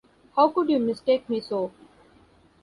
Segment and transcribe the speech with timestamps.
[0.35, 1.69] How could you mistake me so?